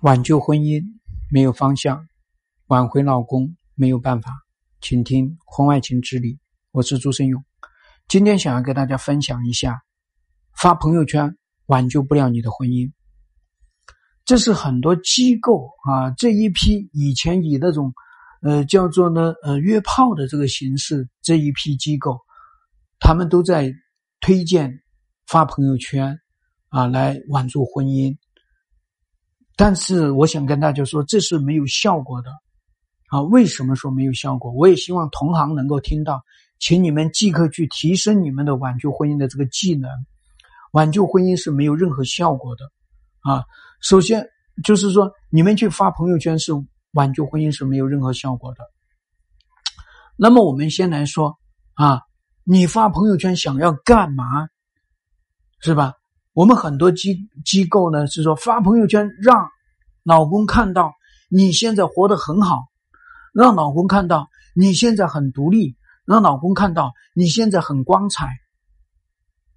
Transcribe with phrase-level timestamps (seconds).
[0.00, 0.80] 挽救婚姻
[1.28, 2.06] 没有方向，
[2.68, 4.30] 挽回老公没有办法，
[4.80, 6.38] 请听婚外情之旅。
[6.70, 7.44] 我是朱生勇，
[8.06, 9.82] 今天想要跟大家分享一下，
[10.56, 12.92] 发朋友圈挽救不了你的婚姻。
[14.24, 17.92] 这是很多机构啊，这一批以前以那种
[18.40, 22.20] 呃叫做呢呃约炮的这个形式，这一批机构，
[23.00, 23.72] 他们都在
[24.20, 24.80] 推荐
[25.26, 26.20] 发朋友圈
[26.68, 28.16] 啊来挽救婚姻。
[29.58, 32.30] 但是我想跟大家说，这是没有效果的，
[33.08, 34.52] 啊，为什么说没有效果？
[34.52, 36.22] 我也希望同行能够听到，
[36.60, 39.90] 请你们即刻去提升你们的挽救婚姻的这个技能。
[40.70, 42.70] 挽救婚姻是没有任何效果的，
[43.22, 43.42] 啊，
[43.80, 44.24] 首先
[44.62, 46.52] 就是说，你们去发朋友圈是
[46.92, 48.60] 挽救婚姻是没有任何效果的。
[50.16, 51.36] 那么我们先来说，
[51.74, 52.02] 啊，
[52.44, 54.48] 你发朋友圈想要干嘛？
[55.60, 55.94] 是吧？
[56.38, 59.48] 我们很多机机构呢是说发朋友圈让
[60.04, 60.94] 老公看到
[61.28, 62.68] 你现在活得很好，
[63.34, 68.28] 让老公看到你现在很独立，让老公看到你现在很光彩，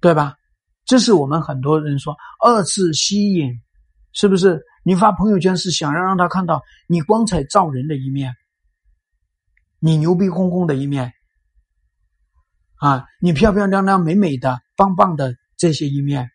[0.00, 0.36] 对吧？
[0.84, 3.60] 这是我们很多人说二次吸引，
[4.12, 4.62] 是不是？
[4.84, 8.36] 你发朋友圈是想要让他看到你光彩照人的一面，
[9.80, 11.12] 你牛逼哄哄的一面，
[12.76, 16.30] 啊，你漂漂亮亮、美美的、棒棒的这些一面。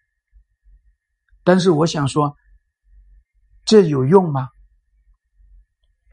[1.44, 2.36] 但是我想说，
[3.66, 4.50] 这有用吗？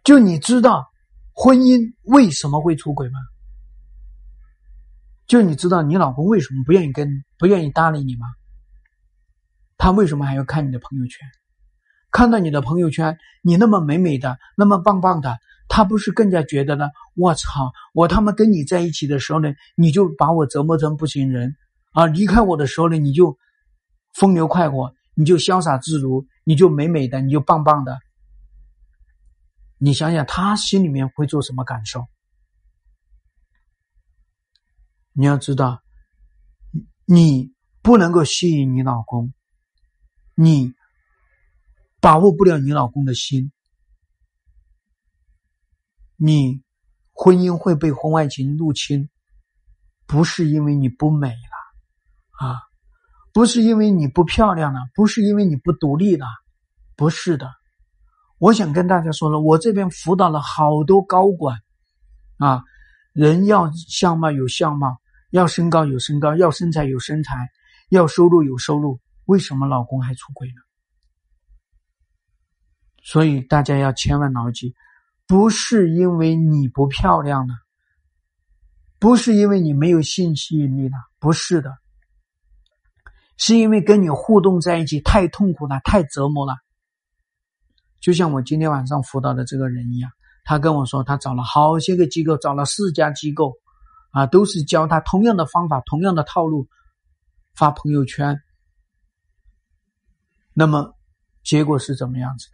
[0.03, 0.91] 就你知道
[1.33, 3.19] 婚姻为什么会出轨吗？
[5.27, 8.27] 就你知道你老公为什么不愿意跟不愿意搭理你吗？
[9.79, 11.29] 他为什么还要看你的朋友圈？
[12.11, 16.89] 看到你的朋友圈，你那么美美的，那么棒棒的，他不是更加觉得呢？
[17.15, 17.71] 我操！
[17.95, 21.55] 我他妈跟你在一起的时候呢，你就把我折磨成不行人
[21.93, 22.07] 啊！
[22.07, 23.39] 离开我的时候呢，你就
[24.15, 24.93] 风流快活。
[25.15, 27.99] 你就潇洒自如，你就美美的，你就棒棒的。
[29.79, 32.07] 你想想，他心里面会做什么感受？
[35.13, 35.83] 你要知道，
[37.05, 39.35] 你不能够吸引你老公，
[40.35, 40.75] 你
[42.01, 43.53] 把握不了你老公的心，
[46.17, 46.63] 你
[47.13, 49.11] 婚姻会被婚外情入侵，
[50.07, 52.70] 不是因为你不美了啊。
[53.33, 56.27] 不是因为你不漂亮了，不是因为你不独立了，
[56.97, 57.51] 不是的。
[58.39, 61.59] 我想跟大家说了，我这边辅导了好多高管，
[62.39, 62.65] 啊，
[63.13, 64.99] 人要相貌有相貌，
[65.31, 67.51] 要身高有身高，要身材有身材，
[67.89, 70.55] 要收入有收入，为什么老公还出轨呢？
[73.03, 74.75] 所以大家要千万牢记，
[75.27, 77.55] 不是因为你不漂亮了，
[78.99, 81.80] 不是因为你没有性吸引力了，不是的。
[83.41, 86.55] 是因为跟你互动在一起太痛苦了，太折磨了。
[87.99, 90.11] 就像我今天晚上辅导的这个人一样，
[90.45, 93.55] 他跟我说，他找了好些个机构，找了四家机构，
[94.11, 96.69] 啊，都是教他同样的方法、同样的套路，
[97.55, 98.39] 发朋友圈。
[100.53, 100.95] 那么
[101.43, 102.53] 结果是怎么样子的？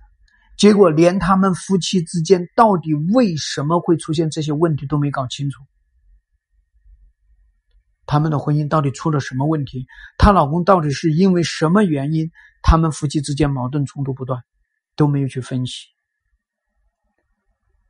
[0.56, 5.64] 结果连他们夫妻之间到底为什么会出现这些问题都没搞清楚。
[8.06, 9.84] 他们的婚姻到底出了什么问题？
[10.16, 12.30] 她老公到底是因为什么原因？
[12.62, 14.42] 他们夫妻之间矛盾冲突不断，
[14.94, 15.86] 都没有去分析。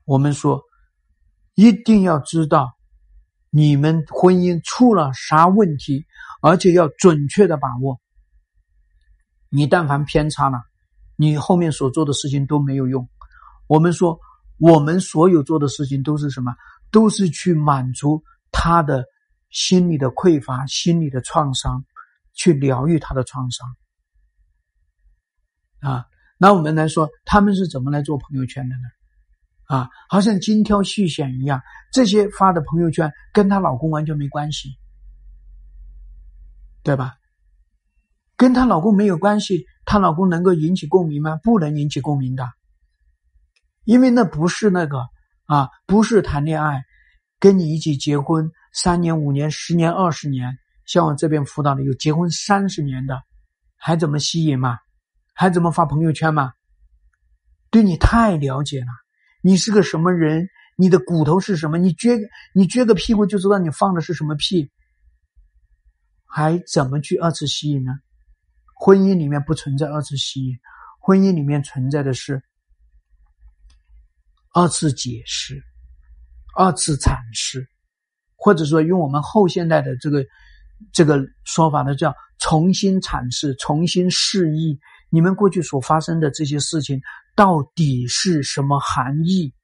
[0.05, 0.63] 我们说，
[1.55, 2.73] 一定要知道
[3.51, 6.07] 你们婚姻出了啥问题，
[6.41, 8.01] 而且要准确的把握。
[9.49, 10.59] 你但凡偏差了，
[11.17, 13.09] 你后面所做的事情都没有用。
[13.67, 14.19] 我们说，
[14.59, 16.55] 我们所有做的事情都是什么？
[16.91, 19.05] 都是去满足他的。
[19.57, 21.87] 心理的匮乏，心理的创伤，
[22.35, 23.75] 去疗愈他的创伤
[25.81, 26.05] 啊。
[26.37, 28.83] 那我们来说，他们是怎么来做朋友圈的呢？
[29.65, 34.77] 啊，好像精挑细选一样，这些发的朋友圈跟她老公完全没关系，
[36.83, 37.15] 对吧？
[38.37, 41.41] 跟她老公没有关系，她老公能够引起共鸣吗？
[41.43, 42.47] 不能引起共鸣的，
[43.85, 44.99] 因为那不是那个
[45.47, 46.85] 啊，不是谈恋爱，
[47.41, 48.53] 跟你一起结婚。
[48.77, 53.23] 三年、五年、十年、二十年，像我这边辅导的有结婚三十年的，
[53.75, 54.77] 还怎么吸引嘛？
[55.33, 56.53] 还怎么发朋友圈嘛？
[57.71, 58.89] 对你太了解了，
[59.41, 60.51] 你是个什么人？
[60.77, 61.79] 你的骨头是什么？
[61.79, 62.21] 你撅
[62.53, 64.71] 你撅个屁股就知道你放的是什么屁，
[66.27, 67.93] 还怎么去二次吸引呢？
[68.75, 70.59] 婚姻里面不存在二次吸引，
[71.01, 72.43] 婚姻里面存在的是
[74.53, 75.65] 二次解释、
[76.55, 77.71] 二次阐释。
[78.37, 80.25] 或者说，用我们后现代的这个
[80.93, 84.79] 这个说法呢，叫重新阐释、重新释义。
[85.09, 87.01] 你们过去所发生的这些事情
[87.35, 89.55] 到底是什么含义？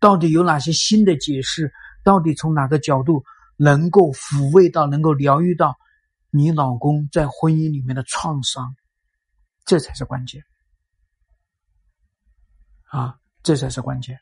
[0.00, 1.72] 到底有哪些新的解释？
[2.04, 3.22] 到底从哪个角度
[3.56, 5.76] 能够抚慰到、能够疗愈到
[6.30, 8.74] 你老公在婚姻里面的创伤？
[9.64, 10.42] 这才是关键
[12.90, 13.16] 啊！
[13.44, 14.18] 这才是关键。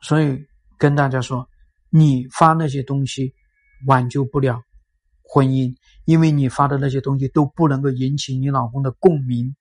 [0.00, 0.46] 所以
[0.80, 1.46] 跟大家说，
[1.90, 3.34] 你发那些东西
[3.86, 4.62] 挽救不了
[5.22, 5.74] 婚姻，
[6.06, 9.54] 因为你发的那些东西都不能够引起你老公的共鸣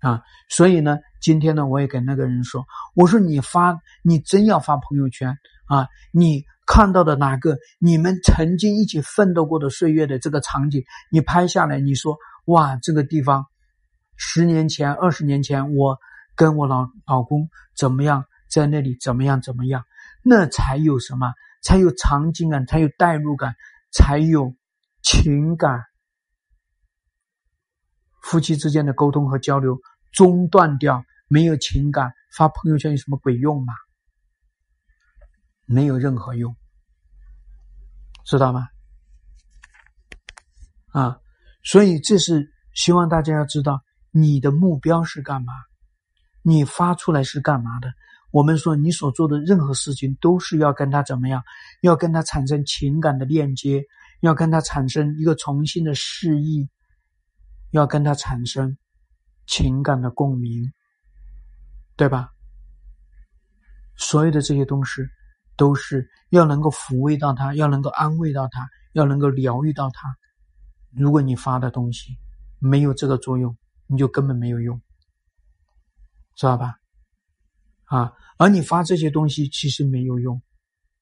[0.00, 0.22] 啊。
[0.48, 2.64] 所以呢，今天呢，我也跟那个人说，
[2.94, 5.36] 我说你发，你真要发朋友圈
[5.66, 13.44] 啊，你看到的哪个你们曾经一起奋斗过的岁月的这个场景，你拍下来，你说哇，这个地方
[14.16, 15.98] 十年前、二十年前，我
[16.34, 18.24] 跟我老老公怎么样？
[18.48, 19.82] 在那里怎么样怎么样，
[20.24, 21.32] 那才有什么？
[21.62, 23.54] 才有场景感，才有代入感，
[23.92, 24.56] 才有
[25.02, 25.84] 情感。
[28.20, 29.78] 夫妻之间的沟通和交流
[30.12, 33.72] 中断掉，没有情感，发朋友圈有什么鬼用吗？
[35.66, 36.56] 没有任何用，
[38.24, 38.68] 知道吗？
[40.92, 41.18] 啊，
[41.62, 45.52] 所以这是希望大家要知道，你的目标是干嘛？
[46.42, 47.92] 你发出来是干嘛的？
[48.32, 51.44] 我们说，你所做的任何事情都是要跟他怎么样？
[51.82, 53.84] 要跟他产生情感的链接，
[54.20, 56.68] 要跟他产生一个重新的示意，
[57.72, 58.76] 要跟他产生
[59.46, 60.72] 情感的共鸣，
[61.94, 62.30] 对吧？
[63.96, 65.02] 所有的这些东西
[65.54, 70.16] 都是要能够抚慰到他，要能够安慰到他，要能够疗愈到他。
[70.90, 72.18] 如果你发的东西
[72.58, 73.54] 没有这个作用，
[73.86, 74.80] 你就根本没有用，
[76.34, 76.76] 知道吧？
[77.92, 80.40] 啊，而你发这些东西其实没有用，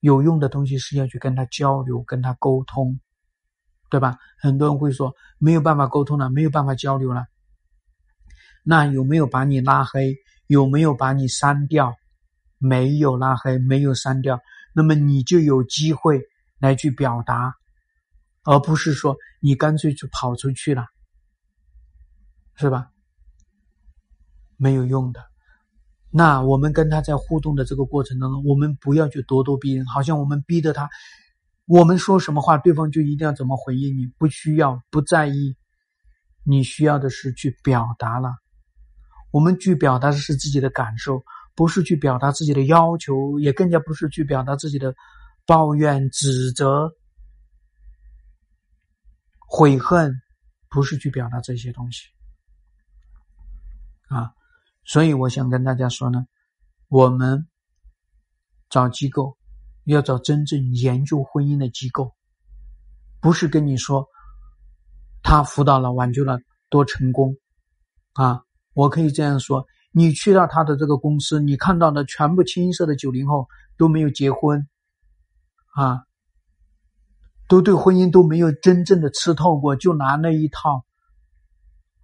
[0.00, 2.98] 有用的东西是要去跟他交流、跟他沟通，
[3.88, 4.18] 对吧？
[4.40, 7.26] 很多人会说没有办法沟通了，没有办法交流了。
[8.64, 10.16] 那有没有把你拉黑？
[10.48, 11.94] 有没有把你删掉？
[12.58, 14.40] 没有拉黑，没有删掉，
[14.74, 16.20] 那么你就有机会
[16.58, 17.54] 来去表达，
[18.42, 20.88] 而不是说你干脆就跑出去了，
[22.56, 22.90] 是吧？
[24.56, 25.29] 没有用的。
[26.12, 30.90] 那我们跟他在互动的这个过程当中，我们不要去咄咄逼人，好像我们逼着他，
[31.66, 35.56] 我们说什么话，对方就一定要怎么回应你，不需要，不在意，
[36.42, 38.34] 你需要的是去表达了。
[39.30, 41.22] 我们去表达的是自己的感受，
[41.54, 44.92] 不是去表达自己的要求，也更加不是去表达自己的
[45.46, 46.90] 抱怨、指责、
[49.46, 50.12] 悔恨，
[50.68, 52.08] 不是去表达这些东西
[54.08, 54.32] 啊。
[54.84, 56.26] 所以我想跟大家说呢，
[56.88, 57.46] 我们
[58.68, 59.36] 找机构
[59.84, 62.14] 要找真正研究婚姻的机构，
[63.20, 64.06] 不是跟你说
[65.22, 67.36] 他辅导了挽救了多成功
[68.14, 68.42] 啊！
[68.72, 74.68] 我可以这样说：你去到他的这个公司，你看到的全部清一色的九零后都没有结婚
[75.74, 76.04] 啊，
[77.48, 80.84] 都对婚姻都没有真正的吃透过，就拿那一套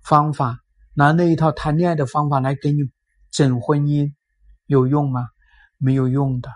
[0.02, 0.60] 方法。
[0.98, 2.80] 拿那一套谈恋爱的方法来给你
[3.30, 4.14] 整婚姻，
[4.64, 5.28] 有用吗？
[5.76, 6.50] 没有用的。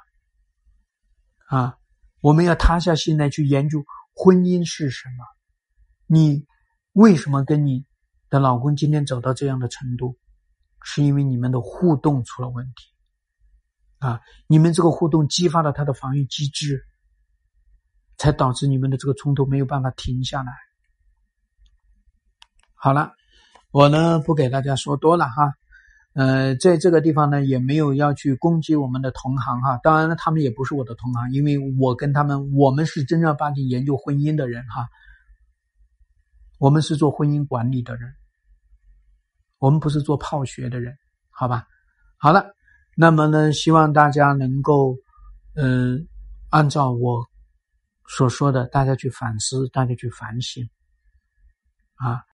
[1.48, 1.76] 啊，
[2.22, 3.84] 我们要塌下心来去研究
[4.14, 5.26] 婚姻是什么。
[6.06, 6.46] 你
[6.92, 7.84] 为什么跟你
[8.30, 10.16] 的老公今天走到这样的程度？
[10.82, 12.94] 是因为你们的互动出了问题。
[13.98, 16.82] 啊，你们这个互动激发了他的防御机制，
[18.16, 20.50] 才导致你们的这个冲突没有办法停下来。
[22.72, 23.12] 好了。
[23.72, 25.54] 我呢不给大家说多了哈，
[26.14, 34.88] 呃，在这个地方呢也没有要去攻击我们的同行哈，当然了，他们也不是我的同行，因为我跟他们，我们是正儿八经研究婚姻的人哈，
[36.58, 38.12] 我们是做婚姻管理的人，
[39.58, 40.96] 我们不是做泡学的人，
[41.30, 41.64] 好吧？
[42.18, 42.44] 好了，
[42.96, 44.96] 那么呢，希望大家能够，
[45.54, 46.08] 嗯，
[46.48, 47.24] 按照我
[48.08, 50.68] 所说的，大家去反思，大家去反省，
[51.94, 52.24] 啊。